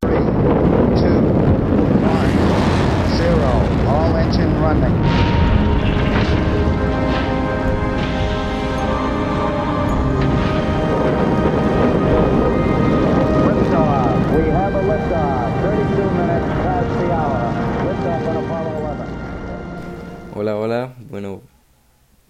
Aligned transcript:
Three, 0.00 0.10
two, 0.10 1.18
one, 2.06 2.30
zero. 3.18 3.50
All 3.88 4.16
engine 4.16 4.54
running. 4.62 4.94
Liftoff. 12.78 14.36
We 14.36 14.50
have 14.50 14.74
a 14.74 14.82
liftoff. 14.82 15.62
32 15.62 16.10
minutes 16.12 16.46
past 16.62 16.90
the 17.00 17.12
hour. 17.12 17.42
Liftoff 17.86 18.28
on 18.28 18.36
Apollo 18.44 18.72
11. 18.86 20.34
Hola, 20.34 20.56
hola. 20.56 20.94
Bueno, 21.10 21.42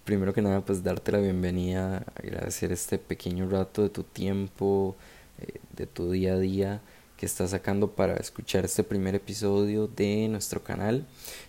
primero 0.05 0.33
que 0.33 0.41
nada, 0.43 0.63
pues 0.63 0.83
darte 0.83 1.13
la 1.13 1.19
bienvenida, 1.19 2.05
agradecer 2.17 2.73
este 2.73 2.99
pequeño 2.99 3.49
rato 3.51 3.83
de 3.83 3.91
tu 3.91 4.05
tiempo, 4.05 4.97
eh, 5.41 5.61
de 5.77 5.87
tu 5.87 6.11
día 6.11 6.33
a 6.33 6.39
día 6.39 6.81
que 7.19 7.27
estás 7.27 7.51
sacando 7.51 7.91
para 7.91 8.15
escuchar 8.15 8.65
este 8.65 8.85
primer 8.85 9.17
episodio 9.17 9.89
de 9.89 10.29
nuestro 10.29 10.63
canal 10.63 11.05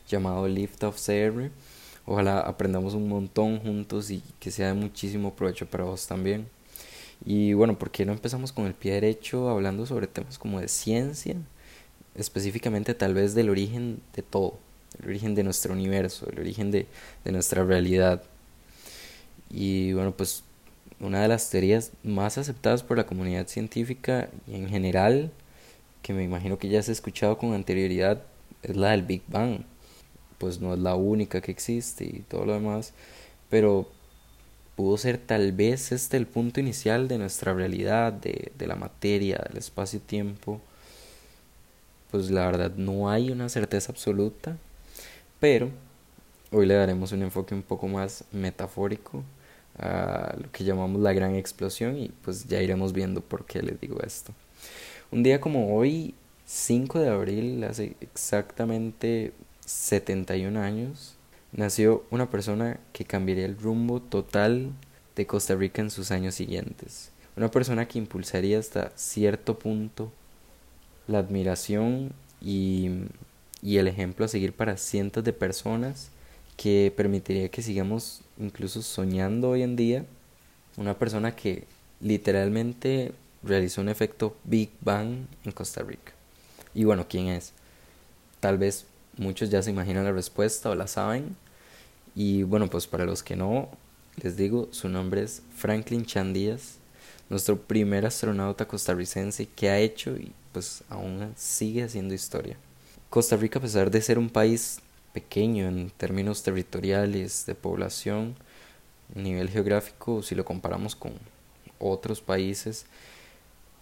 llamado 0.09 0.47
Lift 0.47 0.83
of 0.83 0.99
CR. 0.99 1.51
Ojalá 2.07 2.39
aprendamos 2.39 2.95
un 2.95 3.07
montón 3.07 3.59
juntos 3.59 4.09
y 4.09 4.23
que 4.39 4.49
sea 4.49 4.67
de 4.67 4.73
muchísimo 4.73 5.35
provecho 5.35 5.67
para 5.67 5.83
vos 5.83 6.07
también. 6.07 6.47
Y 7.23 7.53
bueno, 7.53 7.77
¿por 7.77 7.91
qué 7.91 8.03
no 8.03 8.13
empezamos 8.13 8.51
con 8.51 8.65
el 8.65 8.73
pie 8.73 8.93
derecho 8.93 9.47
hablando 9.47 9.85
sobre 9.85 10.07
temas 10.07 10.39
como 10.39 10.59
de 10.59 10.67
ciencia? 10.67 11.35
Específicamente 12.15 12.95
tal 12.95 13.13
vez 13.13 13.35
del 13.35 13.51
origen 13.51 14.01
de 14.15 14.23
todo, 14.23 14.57
el 15.03 15.09
origen 15.09 15.35
de 15.35 15.43
nuestro 15.43 15.73
universo, 15.73 16.27
el 16.31 16.39
origen 16.39 16.71
de, 16.71 16.87
de 17.23 17.31
nuestra 17.31 17.63
realidad. 17.63 18.23
Y 19.51 19.93
bueno, 19.93 20.17
pues 20.17 20.43
una 20.99 21.21
de 21.21 21.27
las 21.27 21.47
teorías 21.51 21.91
más 22.03 22.39
aceptadas 22.39 22.81
por 22.81 22.97
la 22.97 23.05
comunidad 23.05 23.47
científica 23.47 24.29
y 24.47 24.55
en 24.55 24.67
general, 24.67 25.31
que 26.01 26.13
me 26.13 26.23
imagino 26.23 26.57
que 26.57 26.69
ya 26.69 26.79
has 26.79 26.89
escuchado 26.89 27.37
con 27.37 27.53
anterioridad, 27.53 28.23
es 28.63 28.75
la 28.75 28.91
del 28.91 29.03
Big 29.03 29.23
Bang. 29.27 29.61
Pues 30.37 30.61
no 30.61 30.73
es 30.73 30.79
la 30.79 30.95
única 30.95 31.41
que 31.41 31.51
existe 31.51 32.05
y 32.05 32.23
todo 32.27 32.45
lo 32.45 32.53
demás, 32.53 32.93
pero 33.49 33.89
pudo 34.75 34.97
ser 34.97 35.17
tal 35.17 35.51
vez 35.51 35.91
este 35.91 36.15
el 36.15 36.25
punto 36.27 36.61
inicial 36.61 37.09
de 37.09 37.17
nuestra 37.17 37.53
realidad, 37.53 38.13
de, 38.13 38.51
de 38.57 38.67
la 38.67 38.75
materia, 38.75 39.37
del 39.49 39.57
espacio-tiempo. 39.57 40.61
Pues 42.11 42.31
la 42.31 42.45
verdad 42.45 42.71
no 42.75 43.09
hay 43.09 43.31
una 43.31 43.49
certeza 43.49 43.91
absoluta, 43.91 44.57
pero 45.39 45.69
hoy 46.51 46.65
le 46.65 46.73
daremos 46.75 47.11
un 47.11 47.23
enfoque 47.23 47.53
un 47.53 47.61
poco 47.61 47.87
más 47.87 48.23
metafórico 48.31 49.23
a 49.77 50.35
lo 50.41 50.51
que 50.51 50.63
llamamos 50.63 51.01
la 51.01 51.13
gran 51.13 51.35
explosión 51.35 51.97
y 51.97 52.09
pues 52.09 52.47
ya 52.47 52.61
iremos 52.61 52.93
viendo 52.93 53.21
por 53.21 53.45
qué 53.45 53.61
les 53.61 53.79
digo 53.79 53.99
esto. 54.01 54.33
Un 55.11 55.23
día 55.23 55.41
como 55.41 55.75
hoy, 55.75 56.13
5 56.45 56.99
de 56.99 57.09
abril, 57.09 57.63
hace 57.63 57.95
exactamente 57.99 59.33
71 59.65 60.61
años, 60.61 61.15
nació 61.51 62.05
una 62.11 62.29
persona 62.29 62.79
que 62.93 63.05
cambiaría 63.05 63.45
el 63.45 63.57
rumbo 63.57 64.03
total 64.03 64.71
de 65.15 65.25
Costa 65.25 65.55
Rica 65.55 65.81
en 65.81 65.89
sus 65.89 66.11
años 66.11 66.35
siguientes. 66.35 67.11
Una 67.35 67.49
persona 67.49 67.87
que 67.87 67.97
impulsaría 67.97 68.59
hasta 68.59 68.91
cierto 68.95 69.57
punto 69.57 70.11
la 71.07 71.17
admiración 71.17 72.13
y, 72.39 72.91
y 73.63 73.77
el 73.77 73.87
ejemplo 73.87 74.25
a 74.25 74.27
seguir 74.27 74.53
para 74.53 74.77
cientos 74.77 75.23
de 75.23 75.33
personas 75.33 76.11
que 76.55 76.93
permitiría 76.95 77.49
que 77.49 77.63
sigamos 77.63 78.21
incluso 78.37 78.83
soñando 78.83 79.49
hoy 79.49 79.63
en 79.63 79.75
día. 79.75 80.05
Una 80.77 80.99
persona 80.99 81.35
que 81.35 81.63
literalmente 81.99 83.13
realizó 83.43 83.81
un 83.81 83.89
efecto 83.89 84.35
Big 84.43 84.71
Bang 84.81 85.25
en 85.43 85.51
Costa 85.51 85.81
Rica. 85.83 86.13
Y 86.73 86.83
bueno, 86.83 87.05
¿quién 87.09 87.27
es? 87.27 87.53
Tal 88.39 88.57
vez 88.57 88.85
muchos 89.17 89.49
ya 89.49 89.61
se 89.61 89.69
imaginan 89.69 90.05
la 90.05 90.11
respuesta 90.11 90.69
o 90.69 90.75
la 90.75 90.87
saben. 90.87 91.35
Y 92.15 92.43
bueno, 92.43 92.67
pues 92.69 92.87
para 92.87 93.05
los 93.05 93.23
que 93.23 93.35
no, 93.35 93.69
les 94.21 94.35
digo, 94.35 94.69
su 94.71 94.89
nombre 94.89 95.23
es 95.23 95.41
Franklin 95.55 96.05
Chandías, 96.05 96.77
nuestro 97.29 97.61
primer 97.61 98.05
astronauta 98.05 98.67
costarricense 98.67 99.47
que 99.47 99.69
ha 99.69 99.79
hecho 99.79 100.17
y 100.17 100.33
pues 100.51 100.83
aún 100.89 101.33
sigue 101.37 101.83
haciendo 101.83 102.13
historia. 102.13 102.57
Costa 103.09 103.35
Rica, 103.35 103.59
a 103.59 103.61
pesar 103.61 103.91
de 103.91 104.01
ser 104.01 104.19
un 104.19 104.29
país 104.29 104.79
pequeño 105.13 105.67
en 105.67 105.89
términos 105.91 106.43
territoriales, 106.43 107.45
de 107.45 107.55
población, 107.55 108.35
nivel 109.15 109.49
geográfico, 109.49 110.21
si 110.21 110.35
lo 110.35 110.45
comparamos 110.45 110.95
con 110.95 111.13
otros 111.79 112.21
países, 112.21 112.85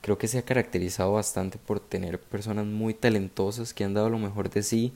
creo 0.02 0.18
que 0.18 0.28
se 0.28 0.38
ha 0.38 0.44
caracterizado 0.44 1.14
bastante 1.14 1.58
por 1.58 1.80
tener 1.80 2.20
personas 2.20 2.66
muy 2.66 2.94
talentosas 2.94 3.74
que 3.74 3.84
han 3.84 3.94
dado 3.94 4.10
lo 4.10 4.20
mejor 4.20 4.50
de 4.50 4.64
sí 4.64 4.94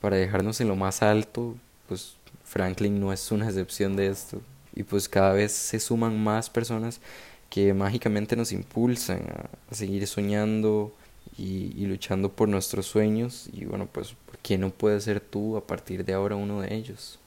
para 0.00 0.16
dejarnos 0.16 0.60
en 0.60 0.68
lo 0.68 0.76
más 0.76 1.02
alto, 1.02 1.54
pues 1.88 2.16
Franklin 2.44 3.00
no 3.00 3.12
es 3.12 3.30
una 3.32 3.46
excepción 3.46 3.96
de 3.96 4.08
esto. 4.08 4.40
Y 4.74 4.82
pues 4.82 5.08
cada 5.08 5.32
vez 5.32 5.52
se 5.52 5.80
suman 5.80 6.22
más 6.22 6.50
personas 6.50 7.00
que 7.48 7.72
mágicamente 7.74 8.36
nos 8.36 8.52
impulsan 8.52 9.22
a, 9.30 9.74
seguir 9.74 10.06
soñando 10.06 10.92
y, 11.38 11.72
y, 11.76 11.86
luchando 11.86 12.30
por 12.30 12.48
nuestros 12.48 12.86
sueños. 12.86 13.48
Y 13.52 13.64
bueno, 13.64 13.88
pues, 13.90 14.14
¿por 14.26 14.38
qué 14.38 14.58
no 14.58 14.70
puedes 14.70 15.04
ser 15.04 15.20
tú 15.20 15.56
a 15.56 15.66
partir 15.66 16.04
de 16.04 16.12
ahora 16.12 16.36
uno 16.36 16.60
de 16.60 16.74
ellos? 16.74 17.18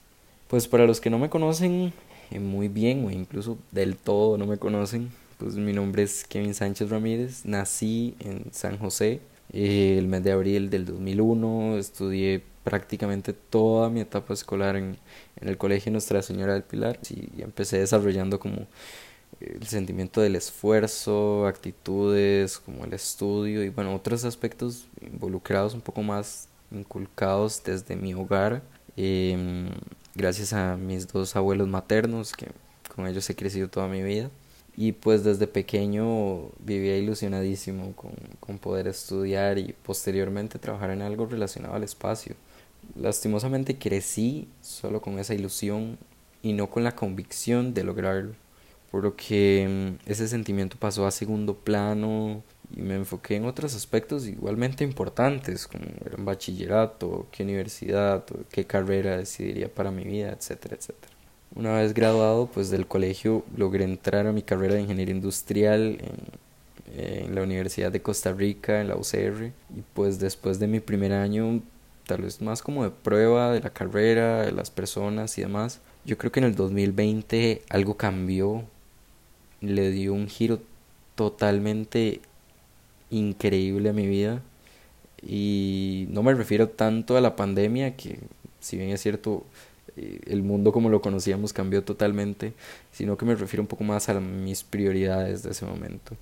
Pues 0.48 0.68
para 0.68 0.86
los 0.86 1.02
que 1.02 1.10
no 1.10 1.20
me 1.20 1.30
conocen 1.30 1.94
eh, 2.32 2.40
muy 2.40 2.68
bien 2.68 3.06
o 3.06 3.12
incluso 3.12 3.58
del 3.72 3.96
todo 3.96 4.38
no 4.38 4.46
me 4.46 4.58
conocen, 4.58 5.10
pues 5.38 5.56
mi 5.56 5.74
nombre 5.74 6.04
es 6.04 6.26
Kevin 6.26 6.54
Sánchez 6.54 6.90
Ramírez, 6.90 7.46
nací 7.46 8.16
en 8.20 8.52
San 8.52 8.78
José 8.78 9.22
eh, 9.54 9.98
el 9.98 10.08
mes 10.08 10.24
de 10.24 10.32
abril 10.32 10.70
del 10.70 10.86
2001, 10.86 11.78
estudié 11.78 12.44
prácticamente 12.64 13.34
toda 13.34 13.90
mi 13.90 14.02
etapa 14.02 14.34
escolar 14.34 14.76
en, 14.76 14.98
el 15.40 15.58
Colegio 15.58 15.92
Nuestra 15.92 16.22
Señora 16.22 16.54
del 16.54 16.64
Pilar 16.64 17.00
y 17.10 17.42
empecé 17.42 17.78
desarrollando 17.78 18.40
como 18.40 18.68
el 19.40 19.68
sentimiento 19.68 20.20
del 20.20 20.36
esfuerzo, 20.36 21.46
actitudes, 21.46 22.58
como 22.58 22.86
el 22.86 22.94
estudio 22.94 23.64
y 23.64 23.70
bueno, 23.70 23.96
otros 23.96 24.26
aspectos 24.26 24.88
involucrados 25.02 25.76
un 25.76 25.82
poco 25.82 26.02
más 26.02 26.50
inculcados 26.72 27.62
desde 27.64 27.96
mi 27.96 28.14
hogar, 28.16 28.64
eh, 28.98 29.70
gracias 30.16 30.54
a 30.54 30.76
mis 30.76 31.08
dos 31.08 31.36
abuelos 31.36 31.68
maternos, 31.68 32.34
que 32.34 32.48
con 32.94 33.08
ellos 33.08 33.30
he 33.30 33.36
crecido 33.36 33.70
toda 33.70 33.88
mi 33.88 34.02
vida. 34.02 34.32
Y 34.78 34.92
pues 34.94 35.24
desde 35.24 35.48
pequeño 35.48 36.50
vivía 36.60 36.98
ilusionadísimo 36.98 37.94
con, 37.96 38.12
con 38.40 38.60
poder 38.60 38.88
estudiar 38.88 39.58
y 39.58 39.74
posteriormente 39.84 40.60
trabajar 40.60 40.92
en 40.92 41.02
algo 41.02 41.26
relacionado 41.26 41.76
al 41.76 41.84
espacio. 41.84 42.36
Lastimosamente 42.96 43.78
crecí 43.78 44.48
solo 44.62 45.02
con 45.02 45.20
esa 45.20 45.34
ilusión 45.34 45.98
y 46.44 46.54
no 46.54 46.70
con 46.70 46.84
la 46.84 46.96
convicción 46.96 47.74
de 47.74 47.84
lograrlo 47.84 48.34
por 48.92 49.04
lo 49.04 49.16
que 49.16 49.98
ese 50.06 50.28
sentimiento 50.28 50.78
pasó 50.80 51.06
a 51.06 51.12
segundo 51.12 51.56
plano 51.56 52.44
y 52.76 52.82
me 52.82 52.96
enfoqué 52.96 53.36
en 53.36 53.46
otros 53.46 53.76
aspectos 53.76 54.28
igualmente 54.28 54.84
importantes 54.84 55.68
como 55.68 55.86
el 55.86 56.24
bachillerato, 56.24 57.28
qué 57.32 57.44
universidad, 57.44 58.26
qué 58.52 58.66
carrera 58.66 59.18
decidiría 59.18 59.74
para 59.74 59.92
mi 59.92 60.04
vida, 60.04 60.32
etcétera, 60.32 60.76
etcétera. 60.76 61.14
Una 61.56 61.74
vez 61.74 61.94
graduado 61.94 62.48
pues 62.48 62.70
del 62.70 62.88
colegio 62.88 63.44
logré 63.56 63.84
entrar 63.84 64.28
a 64.28 64.32
mi 64.32 64.42
carrera 64.42 64.76
de 64.76 64.82
ingeniería 64.82 65.16
industrial 65.16 65.98
en, 66.94 67.26
en 67.26 67.36
la 67.36 67.44
Universidad 67.44 67.92
de 67.92 68.02
Costa 68.02 68.32
Rica, 68.34 68.82
en 68.82 68.90
la 68.90 68.96
UCR 68.96 69.46
y 69.46 69.82
pues 69.94 70.20
después 70.20 70.60
de 70.60 70.68
mi 70.68 70.80
primer 70.80 71.14
año 71.14 71.62
tal 72.08 72.22
vez 72.22 72.42
más 72.42 72.62
como 72.62 72.84
de 72.84 72.90
prueba 72.90 73.52
de 73.52 73.60
la 73.60 73.70
carrera, 73.70 74.42
de 74.44 74.52
las 74.52 74.72
personas 74.72 75.38
y 75.38 75.42
demás, 75.42 75.82
yo 76.06 76.18
creo 76.18 76.32
que 76.32 76.40
en 76.40 76.46
el 76.46 76.56
2020 76.56 77.64
algo 77.70 77.98
cambió. 77.98 78.64
Le 79.60 79.92
dio 79.92 80.14
un 80.14 80.28
giro 80.28 80.62
totalmente 81.16 82.22
increíble 83.10 83.90
a 83.90 83.94
mi 83.94 84.08
vida. 84.08 84.42
Y 85.22 86.08
no 86.10 86.24
me 86.24 86.34
refiero 86.34 86.70
tanto 86.70 87.18
a 87.18 87.22
la 87.22 87.36
pandemia 87.36 87.96
que 87.98 88.20
si 88.60 88.78
bien 88.78 88.92
es 88.92 89.02
cierto 89.02 89.44
el 90.26 90.44
mundo 90.44 90.72
como 90.72 90.90
lo 90.90 91.02
conocíamos 91.02 91.54
cambió 91.54 91.84
totalmente 91.84 92.54
sino 92.92 93.18
que 93.18 93.26
me 93.26 93.36
refiero 93.36 93.64
un 93.64 93.68
poco 93.68 93.84
más 93.84 94.10
a 94.10 94.20
mis 94.20 94.64
prioridades 94.64 95.44
de 95.44 95.52
ese 95.52 95.66
momento 95.66 96.16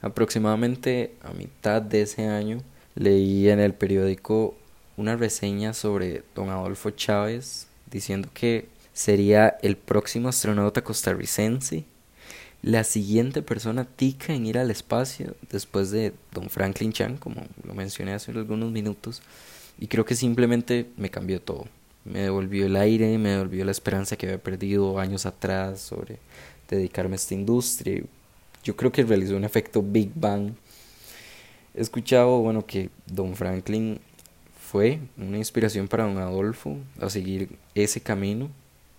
aproximadamente 0.00 1.14
a 1.22 1.32
mitad 1.32 1.82
de 1.82 2.02
ese 2.02 2.26
año 2.26 2.58
leí 2.94 3.48
en 3.48 3.60
el 3.60 3.74
periódico 3.74 4.54
una 4.96 5.16
reseña 5.16 5.74
sobre 5.74 6.22
don 6.34 6.50
Adolfo 6.50 6.90
Chávez 6.90 7.66
diciendo 7.90 8.28
que 8.32 8.66
sería 8.92 9.56
el 9.62 9.76
próximo 9.76 10.28
astronauta 10.28 10.84
costarricense 10.84 11.84
la 12.62 12.84
siguiente 12.84 13.42
persona 13.42 13.84
tica 13.84 14.32
en 14.32 14.46
ir 14.46 14.56
al 14.56 14.70
espacio 14.70 15.34
después 15.50 15.90
de 15.90 16.12
Don 16.32 16.48
Franklin 16.48 16.92
Chan, 16.92 17.16
como 17.16 17.44
lo 17.64 17.74
mencioné 17.74 18.12
hace 18.12 18.30
algunos 18.30 18.70
minutos, 18.70 19.20
y 19.80 19.88
creo 19.88 20.04
que 20.04 20.14
simplemente 20.14 20.86
me 20.96 21.10
cambió 21.10 21.42
todo. 21.42 21.66
Me 22.04 22.20
devolvió 22.20 22.66
el 22.66 22.76
aire, 22.76 23.16
me 23.18 23.30
devolvió 23.30 23.64
la 23.64 23.70
esperanza 23.70 24.16
que 24.16 24.26
había 24.26 24.42
perdido 24.42 24.98
años 24.98 25.26
atrás 25.26 25.80
sobre 25.80 26.18
dedicarme 26.68 27.14
a 27.14 27.16
esta 27.16 27.34
industria. 27.34 28.02
Yo 28.64 28.76
creo 28.76 28.92
que 28.92 29.04
realizó 29.04 29.36
un 29.36 29.44
efecto 29.44 29.82
Big 29.82 30.10
Bang. 30.14 30.52
He 31.74 31.80
escuchado, 31.80 32.38
bueno, 32.40 32.66
que 32.66 32.90
Don 33.06 33.34
Franklin 33.34 34.00
fue 34.72 35.00
una 35.16 35.38
inspiración 35.38 35.88
para 35.88 36.04
Don 36.04 36.18
Adolfo 36.18 36.76
a 37.00 37.10
seguir 37.10 37.56
ese 37.74 38.00
camino 38.00 38.50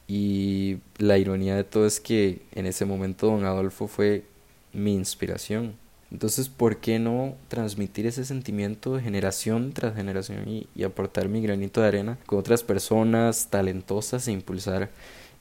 y 0.07 0.77
la 0.97 1.17
ironía 1.17 1.55
de 1.55 1.63
todo 1.63 1.85
es 1.85 1.99
que 1.99 2.41
en 2.53 2.65
ese 2.65 2.85
momento 2.85 3.27
Don 3.27 3.45
Adolfo 3.45 3.87
fue 3.87 4.23
mi 4.71 4.93
inspiración. 4.93 5.75
Entonces, 6.13 6.47
¿por 6.47 6.77
qué 6.77 6.99
no 6.99 7.35
transmitir 7.47 8.05
ese 8.05 8.23
sentimiento 8.23 8.95
de 8.95 9.01
generación 9.01 9.73
tras 9.73 9.95
generación 9.95 10.47
y, 10.47 10.83
aportar 10.83 11.27
mi 11.27 11.41
granito 11.41 11.81
de 11.81 11.87
arena 11.87 12.19
con 12.27 12.37
otras 12.37 12.61
personas 12.63 13.47
talentosas 13.49 14.27
e 14.27 14.31
impulsar 14.31 14.91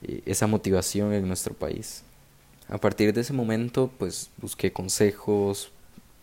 eh, 0.01 0.21
esa 0.25 0.47
motivación 0.47 1.13
en 1.13 1.27
nuestro 1.27 1.53
país? 1.53 2.03
A 2.69 2.79
partir 2.79 3.13
de 3.13 3.21
ese 3.21 3.33
momento, 3.33 3.91
pues 3.99 4.31
busqué 4.37 4.73
consejos, 4.73 5.71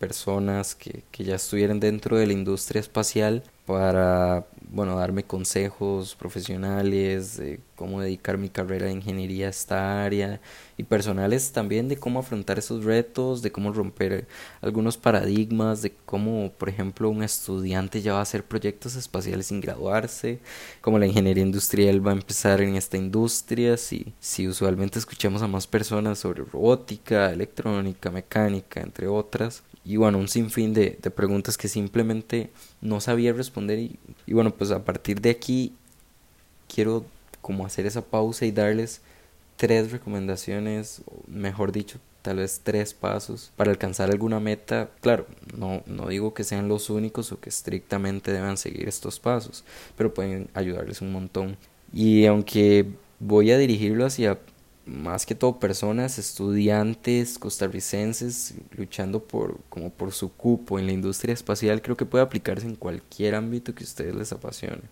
personas 0.01 0.75
que, 0.75 1.05
que 1.13 1.23
ya 1.23 1.37
estuvieran 1.37 1.79
dentro 1.79 2.17
de 2.17 2.27
la 2.27 2.33
industria 2.33 2.81
espacial 2.81 3.45
para 3.67 4.47
bueno, 4.73 4.97
darme 4.97 5.25
consejos 5.25 6.15
profesionales 6.15 7.37
de 7.37 7.61
cómo 7.75 8.01
dedicar 8.01 8.39
mi 8.39 8.49
carrera 8.49 8.87
de 8.87 8.93
ingeniería 8.93 9.47
a 9.47 9.51
esta 9.51 10.05
área 10.05 10.41
y 10.77 10.85
personales 10.85 11.51
también 11.53 11.89
de 11.89 11.97
cómo 11.97 12.21
afrontar 12.21 12.59
esos 12.59 12.85
retos, 12.85 13.43
de 13.43 13.51
cómo 13.51 13.73
romper 13.73 14.29
algunos 14.61 14.97
paradigmas, 14.97 15.83
de 15.83 15.93
cómo, 16.07 16.53
por 16.57 16.69
ejemplo, 16.69 17.11
un 17.11 17.23
estudiante 17.23 18.01
ya 18.03 18.13
va 18.13 18.21
a 18.21 18.23
hacer 18.23 18.45
proyectos 18.45 18.95
espaciales 18.97 19.47
sin 19.47 19.61
graduarse, 19.61 20.39
cómo 20.81 20.99
la 20.99 21.07
ingeniería 21.07 21.43
industrial 21.43 22.07
va 22.07 22.13
a 22.13 22.15
empezar 22.15 22.61
en 22.61 22.77
esta 22.77 22.97
industria, 22.97 23.77
si, 23.77 24.13
si 24.21 24.47
usualmente 24.47 24.99
escuchamos 24.99 25.43
a 25.43 25.49
más 25.49 25.67
personas 25.67 26.19
sobre 26.21 26.45
robótica, 26.45 27.33
electrónica, 27.33 28.11
mecánica, 28.11 28.81
entre 28.81 29.09
otras 29.09 29.65
y 29.85 29.97
bueno, 29.97 30.19
un 30.19 30.29
sinfín 30.29 30.75
de, 30.75 30.99
de 31.01 31.11
preguntas 31.11 31.57
que 31.57 31.69
simplemente 31.69 32.51
no 32.81 33.01
sabía 33.01 33.33
responder 33.33 33.79
y, 33.79 33.99
y, 34.27 34.35
bueno, 34.35 34.53
pues 34.53 34.71
a 34.71 34.85
partir 34.85 35.21
de 35.21 35.31
aquí 35.31 35.73
quiero 36.73 37.05
como 37.41 37.65
hacer 37.65 37.87
esa 37.87 38.03
pausa 38.03 38.45
y 38.45 38.53
darles 38.53 39.01
tres 39.57 39.91
recomendaciones, 39.93 41.03
mejor 41.27 41.73
dicho, 41.73 41.99
tal 42.23 42.37
vez 42.37 42.61
tres 42.63 42.95
pasos 42.95 43.53
para 43.57 43.71
alcanzar 43.71 44.11
alguna 44.11 44.41
meta. 44.41 44.91
Claro, 45.01 45.27
no, 45.57 45.83
no 45.87 46.09
digo 46.09 46.35
que 46.35 46.45
sean 46.45 46.69
los 46.69 46.91
únicos 46.91 47.33
o 47.33 47.41
que 47.41 47.49
estrictamente 47.49 48.33
deban 48.33 48.57
seguir 48.57 48.89
estos 48.89 49.21
pasos, 49.21 49.65
pero 49.97 50.15
pueden 50.15 50.49
ayudarles 50.55 51.01
un 51.01 51.13
montón. 51.13 51.57
Y 51.93 52.27
aunque 52.27 52.87
voy 53.19 53.51
a 53.51 53.59
dirigirlo 53.59 54.07
hacia 54.07 54.39
más 54.91 55.25
que 55.25 55.35
todo 55.35 55.59
personas, 55.59 56.19
estudiantes 56.19 57.39
costarricenses 57.39 58.55
luchando 58.73 59.23
por 59.23 59.61
como 59.69 59.91
por 59.91 60.13
su 60.13 60.33
cupo 60.33 60.79
en 60.79 60.87
la 60.87 60.93
industria 60.93 61.33
espacial, 61.33 61.81
creo 61.81 61.97
que 61.97 62.07
puede 62.07 62.25
aplicarse 62.25 62.67
en 62.67 62.77
cualquier 62.77 63.35
ámbito 63.37 63.75
que 63.75 63.85
a 63.85 63.87
ustedes 63.87 64.15
les 64.15 64.33
apasione. 64.33 64.83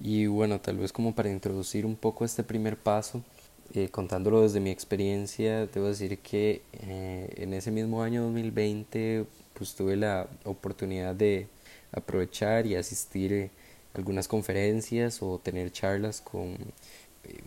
Y 0.00 0.26
bueno, 0.26 0.60
tal 0.60 0.78
vez 0.78 0.92
como 0.92 1.14
para 1.14 1.30
introducir 1.30 1.84
un 1.84 1.96
poco 1.96 2.24
este 2.24 2.42
primer 2.42 2.76
paso, 2.78 3.22
eh, 3.74 3.88
contándolo 3.90 4.42
desde 4.42 4.60
mi 4.60 4.70
experiencia, 4.70 5.66
debo 5.66 5.88
decir 5.88 6.18
que 6.18 6.62
eh, 6.72 7.32
en 7.36 7.52
ese 7.54 7.70
mismo 7.70 8.02
año 8.02 8.22
2020 8.24 9.26
pues 9.54 9.74
tuve 9.74 9.96
la 9.96 10.28
oportunidad 10.44 11.14
de 11.14 11.46
aprovechar 11.92 12.66
y 12.66 12.74
asistir 12.74 13.50
a 13.94 13.98
algunas 13.98 14.28
conferencias 14.28 15.22
o 15.22 15.38
tener 15.38 15.70
charlas 15.72 16.20
con 16.22 16.56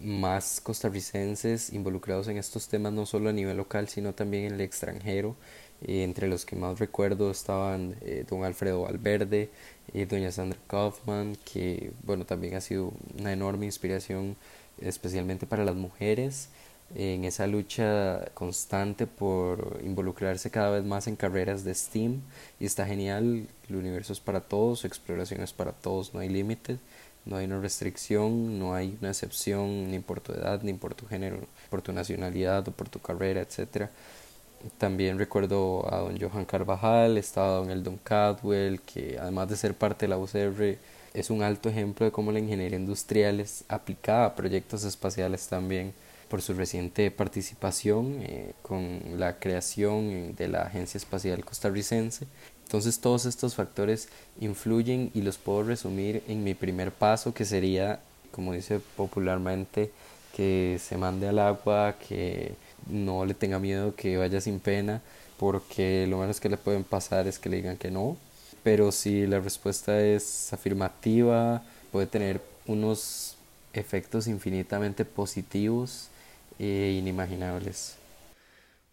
más 0.01 0.61
costarricenses 0.61 1.73
involucrados 1.73 2.27
en 2.27 2.37
estos 2.37 2.67
temas, 2.67 2.93
no 2.93 3.05
solo 3.05 3.29
a 3.29 3.33
nivel 3.33 3.57
local, 3.57 3.87
sino 3.89 4.13
también 4.13 4.45
en 4.45 4.53
el 4.55 4.61
extranjero. 4.61 5.35
Eh, 5.81 6.03
entre 6.03 6.27
los 6.27 6.45
que 6.45 6.55
más 6.55 6.79
recuerdo 6.79 7.29
estaban 7.31 7.95
eh, 8.01 8.25
don 8.29 8.43
Alfredo 8.43 8.83
Valverde, 8.83 9.49
y 9.93 10.05
doña 10.05 10.31
Sandra 10.31 10.59
Kaufman, 10.67 11.37
que 11.45 11.91
bueno, 12.03 12.25
también 12.25 12.55
ha 12.55 12.61
sido 12.61 12.91
una 13.19 13.31
enorme 13.31 13.65
inspiración, 13.65 14.35
especialmente 14.81 15.45
para 15.45 15.63
las 15.63 15.75
mujeres, 15.75 16.49
en 16.93 17.23
esa 17.25 17.47
lucha 17.47 18.25
constante 18.33 19.07
por 19.07 19.79
involucrarse 19.83 20.51
cada 20.51 20.69
vez 20.71 20.83
más 20.83 21.07
en 21.07 21.15
carreras 21.15 21.63
de 21.63 21.73
STEAM. 21.73 22.21
Y 22.59 22.65
está 22.65 22.85
genial, 22.85 23.47
el 23.69 23.75
universo 23.75 24.13
es 24.13 24.19
para 24.19 24.41
todos, 24.41 24.85
exploración 24.85 25.41
es 25.41 25.53
para 25.53 25.71
todos, 25.71 26.13
no 26.13 26.19
hay 26.19 26.29
límites 26.29 26.79
no 27.25 27.37
hay 27.37 27.45
una 27.45 27.59
restricción, 27.59 28.59
no 28.59 28.75
hay 28.75 28.97
una 29.01 29.09
excepción 29.09 29.89
ni 29.89 29.99
por 29.99 30.21
tu 30.21 30.33
edad, 30.33 30.61
ni 30.63 30.73
por 30.73 30.93
tu 30.93 31.07
género, 31.07 31.39
por 31.69 31.81
tu 31.81 31.91
nacionalidad 31.91 32.67
o 32.67 32.71
por 32.71 32.87
tu 32.89 32.99
carrera, 32.99 33.41
etc. 33.41 33.89
También 34.77 35.17
recuerdo 35.17 35.91
a 35.93 35.97
don 35.99 36.19
Johan 36.19 36.45
Carvajal, 36.45 37.17
estaba 37.17 37.57
don 37.57 37.71
Eldon 37.71 37.97
Cadwell, 37.97 38.81
que 38.81 39.17
además 39.19 39.49
de 39.49 39.57
ser 39.57 39.73
parte 39.73 40.05
de 40.05 40.09
la 40.09 40.17
UCR, 40.17 40.77
es 41.13 41.29
un 41.29 41.43
alto 41.43 41.69
ejemplo 41.69 42.05
de 42.05 42.11
cómo 42.11 42.31
la 42.31 42.39
ingeniería 42.39 42.77
industrial 42.77 43.39
es 43.39 43.63
aplicada 43.69 44.25
a 44.25 44.35
proyectos 44.35 44.83
espaciales 44.83 45.47
también 45.47 45.93
por 46.29 46.41
su 46.41 46.53
reciente 46.53 47.09
participación 47.11 48.17
eh, 48.21 48.53
con 48.61 49.19
la 49.19 49.39
creación 49.39 50.35
de 50.35 50.47
la 50.47 50.63
Agencia 50.63 50.97
Espacial 50.97 51.45
Costarricense 51.45 52.27
entonces 52.65 52.99
todos 52.99 53.25
estos 53.25 53.53
factores 53.53 54.09
influyen 54.41 55.11
y 55.13 55.21
los 55.21 55.37
puedo 55.37 55.63
resumir 55.63 56.23
en 56.27 56.43
mi 56.43 56.55
primer 56.55 56.91
paso 56.91 57.33
que 57.33 57.45
sería, 57.45 57.99
como 58.31 58.53
dice 58.53 58.81
popularmente, 58.97 59.91
que 60.35 60.79
se 60.81 60.97
mande 60.97 61.27
al 61.27 61.39
agua, 61.39 61.95
que 62.09 62.55
no 62.89 63.23
le 63.23 63.35
tenga 63.35 63.59
miedo, 63.59 63.95
que 63.95 64.17
vaya 64.17 64.41
sin 64.41 64.59
pena, 64.59 65.01
porque 65.37 66.07
lo 66.07 66.17
menos 66.17 66.39
que 66.39 66.49
le 66.49 66.57
pueden 66.57 66.83
pasar 66.83 67.27
es 67.27 67.37
que 67.37 67.49
le 67.49 67.57
digan 67.57 67.77
que 67.77 67.91
no. 67.91 68.17
Pero 68.63 68.91
si 68.91 69.27
la 69.27 69.39
respuesta 69.39 70.01
es 70.03 70.51
afirmativa, 70.51 71.61
puede 71.91 72.07
tener 72.07 72.41
unos 72.65 73.37
efectos 73.73 74.25
infinitamente 74.25 75.05
positivos 75.05 76.09
e 76.57 76.97
inimaginables. 76.99 77.95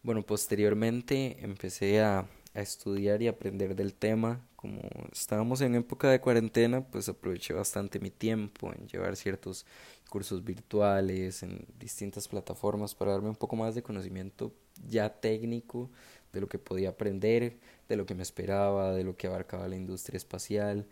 Bueno, 0.02 0.22
posteriormente 0.22 1.38
empecé 1.40 2.02
a 2.02 2.26
a 2.54 2.60
estudiar 2.60 3.22
y 3.22 3.28
aprender 3.28 3.74
del 3.74 3.94
tema. 3.94 4.46
Como 4.56 4.80
estábamos 5.12 5.60
en 5.60 5.74
época 5.74 6.10
de 6.10 6.20
cuarentena, 6.20 6.84
pues 6.86 7.08
aproveché 7.08 7.54
bastante 7.54 7.98
mi 7.98 8.10
tiempo 8.10 8.72
en 8.72 8.86
llevar 8.86 9.16
ciertos 9.16 9.66
cursos 10.08 10.44
virtuales 10.44 11.42
en 11.42 11.66
distintas 11.78 12.28
plataformas 12.28 12.94
para 12.94 13.12
darme 13.12 13.30
un 13.30 13.36
poco 13.36 13.56
más 13.56 13.74
de 13.74 13.82
conocimiento 13.82 14.52
ya 14.86 15.08
técnico 15.08 15.90
de 16.32 16.40
lo 16.40 16.48
que 16.48 16.58
podía 16.58 16.90
aprender, 16.90 17.58
de 17.88 17.96
lo 17.96 18.06
que 18.06 18.14
me 18.14 18.22
esperaba, 18.22 18.92
de 18.92 19.04
lo 19.04 19.16
que 19.16 19.26
abarcaba 19.26 19.68
la 19.68 19.76
industria 19.76 20.16
espacial, 20.16 20.86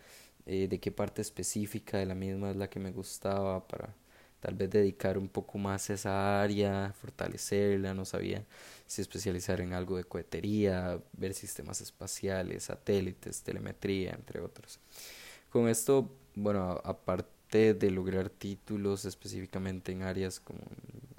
eh, 0.46 0.68
de 0.68 0.80
qué 0.80 0.90
parte 0.90 1.22
específica 1.22 1.98
de 1.98 2.06
la 2.06 2.14
misma 2.14 2.50
es 2.50 2.56
la 2.56 2.70
que 2.70 2.80
me 2.80 2.92
gustaba 2.92 3.66
para 3.68 3.94
tal 4.40 4.54
vez 4.54 4.70
dedicar 4.70 5.18
un 5.18 5.28
poco 5.28 5.58
más 5.58 5.90
a 5.90 5.94
esa 5.94 6.42
área, 6.42 6.92
fortalecerla, 7.00 7.94
no 7.94 8.04
sabía 8.04 8.44
si 8.86 9.02
especializar 9.02 9.60
en 9.60 9.72
algo 9.72 9.96
de 9.96 10.04
cohetería, 10.04 10.98
ver 11.12 11.34
sistemas 11.34 11.80
espaciales, 11.80 12.64
satélites, 12.64 13.42
telemetría, 13.42 14.12
entre 14.12 14.40
otros. 14.40 14.80
Con 15.50 15.68
esto, 15.68 16.10
bueno, 16.34 16.80
aparte 16.84 17.74
de 17.74 17.90
lograr 17.90 18.30
títulos 18.30 19.04
específicamente 19.04 19.92
en 19.92 20.02
áreas 20.02 20.40
como 20.40 20.60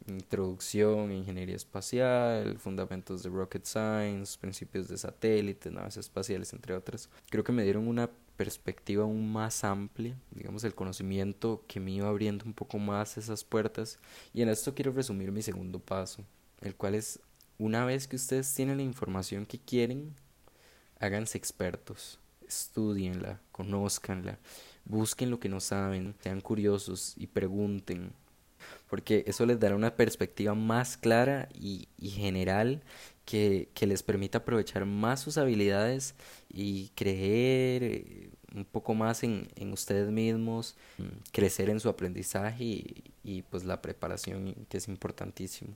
introducción, 0.08 1.12
ingeniería 1.12 1.56
espacial, 1.56 2.58
fundamentos 2.58 3.24
de 3.24 3.30
rocket 3.30 3.66
science, 3.66 4.38
principios 4.40 4.88
de 4.88 4.98
satélites, 4.98 5.72
naves 5.72 5.98
espaciales, 5.98 6.54
entre 6.54 6.74
otras, 6.74 7.10
creo 7.30 7.44
que 7.44 7.52
me 7.52 7.64
dieron 7.64 7.88
una 7.88 8.10
perspectiva 8.38 9.04
aún 9.04 9.32
más 9.32 9.64
amplia, 9.64 10.18
digamos 10.32 10.64
el 10.64 10.76
conocimiento 10.76 11.64
que 11.68 11.80
me 11.80 11.92
iba 11.92 12.08
abriendo 12.08 12.46
un 12.46 12.54
poco 12.54 12.80
más 12.80 13.18
esas 13.18 13.44
puertas. 13.44 14.00
Y 14.34 14.42
en 14.42 14.50
esto 14.50 14.74
quiero 14.74 14.92
resumir 14.92 15.32
mi 15.32 15.42
segundo 15.42 15.80
paso, 15.80 16.24
el 16.62 16.76
cual 16.76 16.96
es 16.96 17.20
una 17.58 17.86
vez 17.86 18.08
que 18.08 18.16
ustedes 18.16 18.54
tienen 18.54 18.78
la 18.78 18.84
información 18.84 19.46
que 19.46 19.60
quieren, 19.60 20.16
háganse 21.00 21.38
expertos, 21.38 22.20
estudienla, 22.48 23.40
conózcanla, 23.52 24.40
busquen 24.86 25.30
lo 25.30 25.40
que 25.40 25.50
no 25.50 25.60
saben, 25.60 26.16
sean 26.22 26.42
curiosos 26.42 27.14
y 27.18 27.28
pregunten, 27.28 28.14
porque 28.90 29.24
eso 29.28 29.46
les 29.46 29.60
dará 29.60 29.76
una 29.76 29.96
perspectiva 29.96 30.56
más 30.56 30.98
clara 30.98 31.50
y, 31.54 31.88
y 31.98 32.10
general 32.10 32.82
que, 33.26 33.70
les 33.80 34.04
permita 34.04 34.40
aprovechar 34.40 34.86
más 34.86 35.22
sus 35.22 35.38
habilidades 35.38 36.16
y 36.50 36.90
creer 36.90 37.84
eh, 37.84 38.30
un 38.54 38.66
poco 38.66 38.94
más 38.94 39.24
en, 39.24 39.48
en 39.56 39.72
ustedes 39.72 40.12
mismos, 40.12 40.76
crecer 41.32 41.70
en 41.70 41.80
su 41.80 41.90
aprendizaje 41.90 42.64
y, 42.64 43.04
y 43.24 43.42
pues 43.44 43.64
la 43.64 43.82
preparación 43.82 44.56
que 44.70 44.78
es 44.78 44.88
importantísimo. 44.88 45.76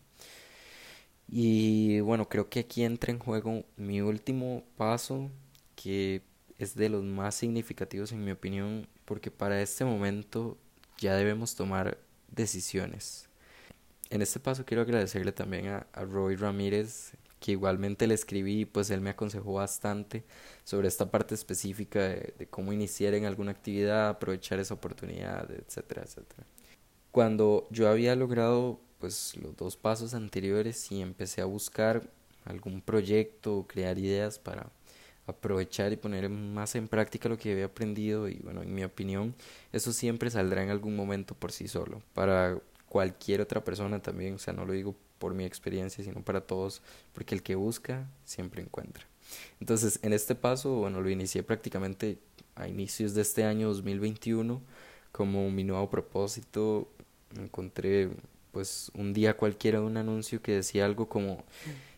Y 1.27 1.99
bueno, 2.01 2.29
creo 2.29 2.49
que 2.49 2.59
aquí 2.61 2.83
entra 2.83 3.11
en 3.11 3.19
juego 3.19 3.65
mi 3.77 4.01
último 4.01 4.63
paso, 4.77 5.31
que 5.75 6.21
es 6.57 6.75
de 6.75 6.89
los 6.89 7.03
más 7.03 7.35
significativos 7.35 8.11
en 8.11 8.23
mi 8.23 8.31
opinión, 8.31 8.87
porque 9.05 9.31
para 9.31 9.61
este 9.61 9.85
momento 9.85 10.57
ya 10.97 11.15
debemos 11.15 11.55
tomar 11.55 11.97
decisiones. 12.29 13.27
En 14.09 14.21
este 14.21 14.39
paso 14.39 14.65
quiero 14.65 14.83
agradecerle 14.83 15.31
también 15.31 15.67
a, 15.67 15.87
Roy 16.05 16.35
Ramírez, 16.35 17.13
que 17.45 17.51
igualmente 17.51 18.07
le 18.07 18.15
escribí, 18.15 18.65
pues 18.65 18.89
él 18.89 19.01
me 19.01 19.11
aconsejó 19.11 19.53
bastante 19.53 20.23
sobre 20.63 20.87
esta 20.87 21.11
parte 21.11 21.35
específica 21.35 21.99
de, 21.99 22.47
cómo 22.49 22.73
iniciar 22.73 23.13
en 23.13 23.25
alguna 23.25 23.51
actividad, 23.51 24.09
aprovechar 24.09 24.59
esa 24.59 24.73
oportunidad, 24.73 25.51
etcétera, 25.51 26.01
etcétera. 26.03 26.43
Cuando 27.11 27.67
yo 27.69 27.87
había 27.87 28.15
logrado 28.15 28.79
pues 28.97 29.37
los 29.37 29.55
dos 29.55 29.77
pasos 29.77 30.15
anteriores 30.15 30.91
y 30.91 31.03
empecé 31.03 31.41
a 31.41 31.45
buscar 31.45 32.09
algún 32.45 32.81
proyecto 32.81 33.57
o 33.57 33.67
crear 33.67 33.99
ideas 33.99 34.39
para 34.39 34.71
aprovechar 35.27 35.93
y 35.93 35.97
poner 35.97 36.27
más 36.29 36.73
en 36.73 36.87
práctica 36.87 37.29
lo 37.29 37.37
que 37.37 37.51
había 37.51 37.65
aprendido 37.65 38.27
y 38.27 38.39
bueno, 38.39 38.63
en 38.63 38.73
mi 38.73 38.83
opinión, 38.83 39.35
eso 39.71 39.93
siempre 39.93 40.31
saldrá 40.31 40.63
en 40.63 40.71
algún 40.71 40.95
momento 40.95 41.35
por 41.35 41.51
sí 41.51 41.67
solo. 41.67 42.01
Para 42.15 42.59
cualquier 42.87 43.41
otra 43.41 43.63
persona 43.63 44.01
también, 44.01 44.33
o 44.35 44.39
sea, 44.39 44.53
no 44.53 44.65
lo 44.65 44.73
digo 44.73 44.95
por 45.17 45.33
mi 45.33 45.45
experiencia, 45.45 46.03
sino 46.03 46.23
para 46.23 46.41
todos, 46.41 46.81
porque 47.13 47.35
el 47.35 47.43
que 47.43 47.55
busca 47.55 48.07
siempre 48.23 48.61
encuentra. 48.61 49.05
Entonces, 49.59 49.99
en 50.03 50.13
este 50.13 50.35
paso, 50.35 50.75
bueno, 50.75 51.01
lo 51.01 51.09
inicié 51.09 51.43
prácticamente 51.43 52.19
a 52.55 52.67
inicios 52.67 53.13
de 53.13 53.21
este 53.21 53.43
año 53.43 53.67
2021 53.67 54.61
como 55.11 55.49
mi 55.49 55.63
nuevo 55.63 55.89
propósito. 55.89 56.89
Encontré 57.37 58.09
pues 58.51 58.91
un 58.95 59.13
día 59.13 59.35
cualquiera 59.35 59.81
un 59.81 59.97
anuncio 59.97 60.41
que 60.41 60.53
decía 60.53 60.85
algo 60.85 61.09
como 61.09 61.43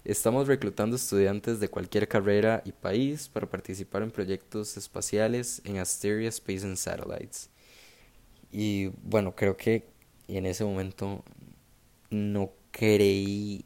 estamos 0.04 0.48
reclutando 0.48 0.96
estudiantes 0.96 1.60
de 1.60 1.70
cualquier 1.70 2.08
carrera 2.08 2.64
y 2.66 2.72
país 2.72 3.28
para 3.28 3.48
participar 3.48 4.02
en 4.02 4.10
proyectos 4.10 4.78
espaciales 4.78 5.62
en 5.66 5.78
Asteria 5.78 6.30
Space 6.30 6.66
and 6.66 6.78
Satellites. 6.78 7.50
Y 8.52 8.88
bueno, 9.04 9.36
creo 9.36 9.56
que 9.56 9.86
en 10.28 10.46
ese 10.46 10.64
momento 10.64 11.24
no 12.10 12.52
creí 12.72 13.66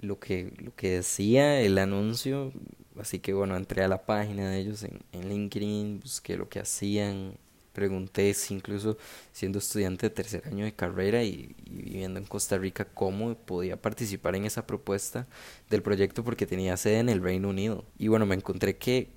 lo 0.00 0.18
que, 0.18 0.52
lo 0.58 0.74
que 0.74 0.90
decía 0.90 1.60
el 1.60 1.78
anuncio, 1.78 2.52
así 3.00 3.20
que 3.20 3.32
bueno, 3.32 3.56
entré 3.56 3.82
a 3.82 3.88
la 3.88 4.04
página 4.04 4.50
de 4.50 4.58
ellos 4.58 4.84
en, 4.84 5.28
LinkedIn, 5.28 6.00
busqué 6.00 6.36
lo 6.36 6.48
que 6.48 6.58
hacían, 6.58 7.34
pregunté 7.72 8.34
si 8.34 8.54
incluso 8.54 8.98
siendo 9.32 9.58
estudiante 9.58 10.08
de 10.08 10.14
tercer 10.14 10.42
año 10.46 10.64
de 10.64 10.74
carrera 10.74 11.22
y, 11.22 11.54
viviendo 11.70 12.18
en 12.18 12.26
Costa 12.26 12.58
Rica 12.58 12.84
cómo 12.84 13.34
podía 13.34 13.80
participar 13.80 14.36
en 14.36 14.44
esa 14.44 14.66
propuesta 14.66 15.26
del 15.70 15.82
proyecto 15.82 16.24
porque 16.24 16.46
tenía 16.46 16.76
sede 16.76 16.98
en 16.98 17.08
el 17.08 17.22
Reino 17.22 17.48
Unido. 17.48 17.84
Y 17.98 18.08
bueno, 18.08 18.26
me 18.26 18.34
encontré 18.34 18.76
que 18.76 19.08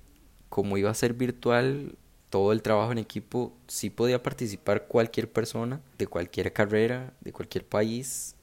como 0.48 0.78
iba 0.78 0.90
a 0.90 0.94
ser 0.94 1.12
virtual, 1.14 1.96
todo 2.30 2.52
el 2.52 2.62
trabajo 2.62 2.92
en 2.92 2.98
equipo 2.98 3.52
sí 3.66 3.90
podía 3.90 4.22
participar 4.22 4.86
cualquier 4.86 5.30
persona 5.30 5.80
de 5.98 6.06
cualquier 6.06 6.52
carrera, 6.52 7.12
de 7.20 7.32
cualquier 7.32 7.66
país, 7.66 8.35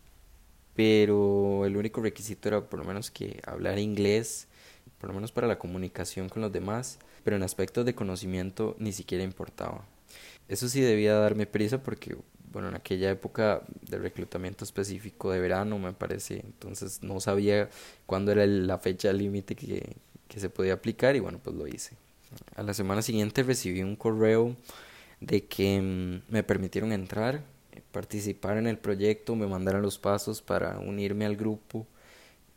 pero 0.76 1.66
el 1.66 1.78
único 1.78 2.02
requisito 2.02 2.48
era 2.50 2.62
por 2.62 2.80
lo 2.80 2.86
menos 2.86 3.12
que 3.12 3.40
hablar 3.46 3.80
inglés, 3.80 4.48
por 5.00 5.10
lo 5.10 5.16
menos 5.16 5.32
para 5.32 5.48
la 5.48 5.60
comunicación 5.60 6.30
con 6.30 6.42
los 6.42 6.52
demás, 6.52 7.00
pero 7.24 7.36
en 7.36 7.44
aspectos 7.44 7.86
de 7.86 7.96
conocimiento 7.96 8.76
ni 8.80 8.92
siquiera 8.94 9.24
importaba. 9.24 9.86
Eso 10.48 10.68
sí 10.68 10.82
debía 10.82 11.16
darme 11.16 11.46
prisa 11.46 11.82
porque, 11.84 12.18
bueno, 12.52 12.70
en 12.70 12.76
aquella 12.76 13.10
época 13.12 13.64
de 13.82 13.98
reclutamiento 13.98 14.64
específico 14.64 15.32
de 15.32 15.40
verano, 15.40 15.80
me 15.80 15.94
parece, 15.94 16.42
entonces 16.44 17.02
no 17.04 17.20
sabía 17.20 17.70
cuándo 18.06 18.32
era 18.32 18.46
la 18.46 18.78
fecha 18.78 19.14
límite 19.14 19.56
que, 19.56 19.96
que 20.28 20.40
se 20.40 20.50
podía 20.50 20.74
aplicar 20.74 21.16
y 21.16 21.20
bueno, 21.20 21.40
pues 21.42 21.56
lo 21.56 21.68
hice. 21.68 21.96
A 22.56 22.64
la 22.64 22.74
semana 22.74 23.02
siguiente 23.02 23.44
recibí 23.44 23.84
un 23.84 23.96
correo 23.96 24.56
de 25.20 25.46
que 25.46 25.80
mm, 25.82 26.32
me 26.32 26.44
permitieron 26.44 26.92
entrar, 26.92 27.44
participar 27.94 28.58
en 28.58 28.68
el 28.68 28.78
proyecto, 28.78 29.38
me 29.38 29.48
mandaron 29.48 29.82
los 29.82 29.98
pasos 30.00 30.42
para 30.42 30.80
unirme 30.80 31.26
al 31.26 31.38
grupo 31.38 31.88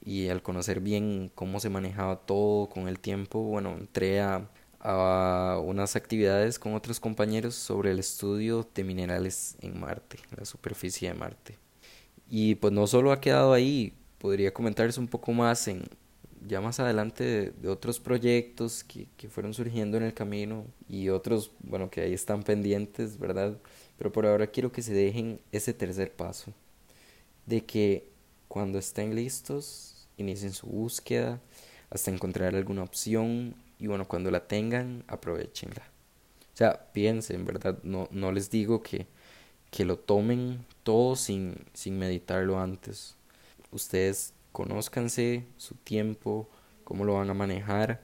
y 0.05 0.29
al 0.29 0.43
conocer 0.43 0.81
bien 0.81 1.31
cómo 1.35 1.61
se 1.61 1.71
manejaba 1.71 2.17
todo 2.27 2.69
con 2.69 2.89
el 2.89 2.99
tiempo, 2.99 3.41
bueno, 3.41 3.77
entré 3.79 4.21
a 4.21 4.51
a 4.89 5.61
unas 5.65 5.97
actividades 5.97 6.61
con 6.61 6.75
otros 6.75 7.01
compañeros 7.01 7.57
sobre 7.57 7.91
el 7.91 7.99
estudio 7.99 8.69
de 8.73 8.85
minerales 8.85 9.57
en 9.61 9.81
Marte, 9.81 10.19
la 10.37 10.45
superficie 10.45 11.09
de 11.09 11.15
Marte. 11.15 11.59
Y 12.31 12.55
pues 12.55 12.73
no 12.73 12.87
solo 12.87 13.11
ha 13.11 13.21
quedado 13.21 13.53
ahí, 13.53 13.95
podría 14.19 14.55
comentarles 14.55 14.97
un 14.97 15.09
poco 15.09 15.33
más 15.33 15.67
en 15.67 15.83
ya 16.47 16.61
más 16.61 16.79
adelante 16.79 17.51
de, 17.51 17.69
otros 17.69 17.99
proyectos 17.99 18.85
que, 18.85 19.09
que, 19.17 19.29
fueron 19.29 19.53
surgiendo 19.55 19.97
en 19.97 20.05
el 20.05 20.15
camino 20.15 20.65
y 20.89 21.09
otros, 21.09 21.51
bueno, 21.59 21.91
que 21.91 22.03
ahí 22.03 22.15
están 22.15 22.45
pendientes, 22.45 23.19
¿verdad? 23.19 23.59
Pero 23.99 24.13
por 24.13 24.27
ahora 24.27 24.47
quiero 24.47 24.73
que 24.73 24.83
se 24.83 24.93
dejen 24.93 25.41
ese 25.53 25.73
tercer 25.73 26.13
paso, 26.13 26.53
de 27.47 27.65
que 27.65 28.09
cuando 28.49 28.79
estén 28.79 29.15
listos, 29.15 30.09
inicien 30.17 30.53
su 30.53 30.67
búsqueda 30.67 31.41
hasta 31.91 32.11
encontrar 32.11 32.55
alguna 32.55 32.83
opción 32.83 33.55
y 33.79 33.87
bueno, 33.87 34.09
cuando 34.09 34.31
la 34.31 34.47
tengan, 34.47 35.05
aprovechenla. 35.07 35.83
O 36.55 36.57
sea, 36.57 36.91
piensen, 36.93 37.45
¿verdad? 37.45 37.79
No, 37.83 38.09
no 38.11 38.33
les 38.33 38.51
digo 38.51 38.83
que, 38.83 39.07
que 39.71 39.85
lo 39.85 39.99
tomen 39.99 40.65
todo 40.83 41.17
sin, 41.17 41.67
sin 41.75 41.99
meditarlo 41.99 42.59
antes. 42.59 43.17
Ustedes 43.71 44.33
conózcanse 44.53 45.45
su 45.59 45.75
tiempo, 45.75 46.49
cómo 46.85 47.05
lo 47.05 47.15
van 47.15 47.29
a 47.29 47.35
manejar, 47.35 48.01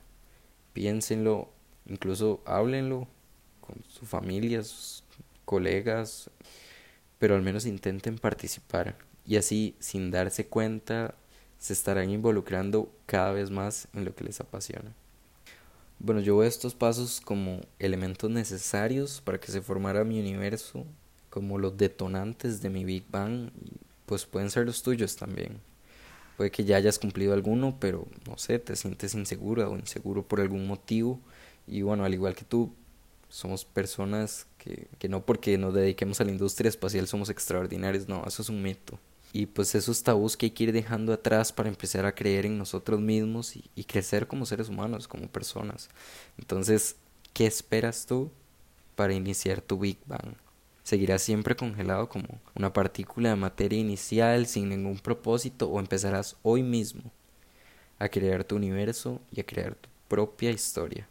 piénsenlo, 0.74 1.48
incluso 1.86 2.42
háblenlo 2.44 3.08
con 3.62 3.82
su 3.88 4.04
familia, 4.04 4.62
sus 4.62 5.02
colegas, 5.44 6.30
pero 7.18 7.34
al 7.34 7.42
menos 7.42 7.66
intenten 7.66 8.18
participar 8.18 8.96
y 9.26 9.36
así 9.36 9.76
sin 9.78 10.10
darse 10.10 10.46
cuenta 10.46 11.14
se 11.58 11.72
estarán 11.72 12.10
involucrando 12.10 12.90
cada 13.06 13.32
vez 13.32 13.50
más 13.50 13.88
en 13.94 14.04
lo 14.04 14.14
que 14.14 14.24
les 14.24 14.40
apasiona. 14.40 14.92
Bueno, 16.00 16.20
yo 16.20 16.36
veo 16.36 16.48
estos 16.48 16.74
pasos 16.74 17.20
como 17.20 17.60
elementos 17.78 18.28
necesarios 18.28 19.20
para 19.20 19.38
que 19.38 19.52
se 19.52 19.62
formara 19.62 20.02
mi 20.02 20.18
universo, 20.18 20.84
como 21.30 21.58
los 21.58 21.76
detonantes 21.76 22.60
de 22.60 22.70
mi 22.70 22.84
Big 22.84 23.04
Bang, 23.08 23.50
pues 24.06 24.26
pueden 24.26 24.50
ser 24.50 24.66
los 24.66 24.82
tuyos 24.82 25.14
también. 25.14 25.60
Puede 26.36 26.50
que 26.50 26.64
ya 26.64 26.76
hayas 26.76 26.98
cumplido 26.98 27.34
alguno, 27.34 27.76
pero 27.78 28.08
no 28.26 28.36
sé, 28.36 28.58
te 28.58 28.74
sientes 28.74 29.14
insegura 29.14 29.68
o 29.68 29.76
inseguro 29.76 30.24
por 30.24 30.40
algún 30.40 30.66
motivo. 30.66 31.20
Y 31.68 31.82
bueno, 31.82 32.04
al 32.04 32.12
igual 32.12 32.34
que 32.34 32.44
tú, 32.44 32.74
somos 33.32 33.64
personas 33.64 34.46
que, 34.58 34.88
que 34.98 35.08
no 35.08 35.24
porque 35.24 35.56
nos 35.58 35.74
dediquemos 35.74 36.20
a 36.20 36.24
la 36.24 36.30
industria 36.30 36.68
espacial 36.68 37.08
somos 37.08 37.30
extraordinarios, 37.30 38.08
no, 38.08 38.24
eso 38.26 38.42
es 38.42 38.48
un 38.48 38.62
mito 38.62 38.98
y 39.32 39.46
pues 39.46 39.74
esos 39.74 40.02
tabús 40.02 40.36
que 40.36 40.46
hay 40.46 40.50
que 40.50 40.64
ir 40.64 40.72
dejando 40.72 41.12
atrás 41.12 41.52
para 41.52 41.70
empezar 41.70 42.04
a 42.04 42.14
creer 42.14 42.44
en 42.44 42.58
nosotros 42.58 43.00
mismos 43.00 43.56
y, 43.56 43.84
crecer 43.84 44.26
como 44.26 44.46
seres 44.46 44.68
humanos, 44.68 45.08
como 45.08 45.26
personas. 45.26 45.88
Entonces, 46.38 46.96
¿qué 47.32 47.46
esperas 47.46 48.04
tú 48.06 48.30
para 48.94 49.14
iniciar 49.14 49.62
tu 49.62 49.78
Big 49.78 49.98
Bang? 50.06 50.34
¿Seguirás 50.82 51.22
siempre 51.22 51.56
congelado 51.56 52.08
como 52.08 52.40
una 52.54 52.72
partícula 52.72 53.30
de 53.30 53.36
materia 53.36 53.78
inicial 53.78 54.46
sin 54.46 54.68
ningún 54.68 54.98
propósito 54.98 55.68
o 55.68 55.80
empezarás 55.80 56.36
hoy 56.42 56.62
mismo 56.62 57.10
a 57.98 58.08
crear 58.08 58.44
tu 58.44 58.56
universo 58.56 59.20
y 59.30 59.40
a 59.40 59.46
crear 59.46 59.76
tu 59.76 59.88
propia 60.08 60.50
historia? 60.50 61.08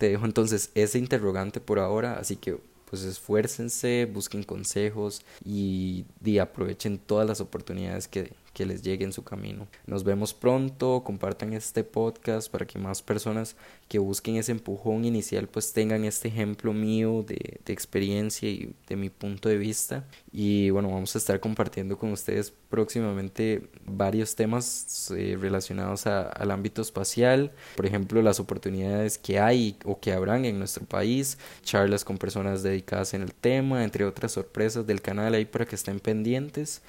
Te 0.00 0.08
dejo 0.08 0.24
entonces 0.24 0.70
ese 0.74 0.98
interrogante 0.98 1.60
por 1.60 1.78
ahora, 1.78 2.18
así 2.18 2.36
que 2.36 2.56
pues 2.86 3.02
esfuércense, 3.02 4.08
busquen 4.10 4.44
consejos 4.44 5.20
y, 5.44 6.06
y 6.24 6.38
aprovechen 6.38 6.96
todas 6.96 7.28
las 7.28 7.42
oportunidades 7.42 8.08
que, 8.08 8.32
que 8.52 8.66
les 8.66 8.82
llegue 8.82 9.04
en 9.04 9.12
su 9.12 9.22
camino. 9.22 9.68
Nos 9.86 10.04
vemos 10.04 10.34
pronto, 10.34 11.02
compartan 11.04 11.52
este 11.52 11.84
podcast 11.84 12.50
para 12.50 12.66
que 12.66 12.78
más 12.78 13.02
personas 13.02 13.56
que 13.88 13.98
busquen 13.98 14.36
ese 14.36 14.52
empujón 14.52 15.04
inicial 15.04 15.48
pues 15.48 15.72
tengan 15.72 16.04
este 16.04 16.28
ejemplo 16.28 16.72
mío 16.72 17.24
de, 17.26 17.60
de 17.64 17.72
experiencia 17.72 18.48
y 18.48 18.74
de 18.88 18.96
mi 18.96 19.10
punto 19.10 19.48
de 19.48 19.56
vista. 19.56 20.04
Y 20.32 20.70
bueno, 20.70 20.90
vamos 20.90 21.14
a 21.14 21.18
estar 21.18 21.40
compartiendo 21.40 21.98
con 21.98 22.12
ustedes 22.12 22.52
próximamente 22.70 23.68
varios 23.84 24.36
temas 24.36 25.10
eh, 25.16 25.36
relacionados 25.38 26.06
a, 26.06 26.22
al 26.22 26.50
ámbito 26.50 26.82
espacial, 26.82 27.52
por 27.76 27.86
ejemplo 27.86 28.22
las 28.22 28.40
oportunidades 28.40 29.18
que 29.18 29.38
hay 29.38 29.76
o 29.84 30.00
que 30.00 30.12
habrán 30.12 30.44
en 30.44 30.58
nuestro 30.58 30.86
país, 30.86 31.36
charlas 31.62 32.04
con 32.04 32.16
personas 32.18 32.62
dedicadas 32.62 33.12
en 33.14 33.22
el 33.22 33.34
tema, 33.34 33.84
entre 33.84 34.04
otras 34.04 34.32
sorpresas 34.32 34.86
del 34.86 35.02
canal 35.02 35.34
ahí 35.34 35.44
para 35.44 35.66
que 35.66 35.74
estén 35.74 36.00
pendientes. 36.00 36.82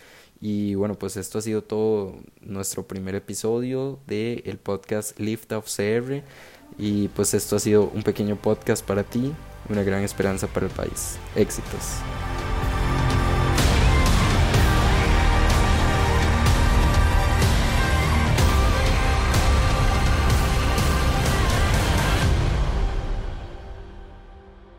Y 0.43 0.73
bueno, 0.73 0.95
pues 0.95 1.17
esto 1.17 1.37
ha 1.37 1.41
sido 1.43 1.50
todo 1.59 2.15
nuestro 2.39 2.87
primer 2.87 3.15
episodio 3.15 3.99
del 4.07 4.41
el 4.45 4.57
podcast 4.57 5.19
Lift 5.19 5.51
Off 5.51 5.67
CR. 5.75 6.23
Y 6.77 7.09
pues 7.09 7.33
esto 7.33 7.57
ha 7.57 7.59
sido 7.59 7.91
un 7.93 8.03
pequeño 8.03 8.37
podcast 8.37 8.85
para 8.85 9.03
ti, 9.03 9.33
una 9.67 9.83
gran 9.83 10.03
esperanza 10.03 10.47
para 10.47 10.67
el 10.67 10.71
país. 10.71 11.17
Éxitos. 11.35 11.97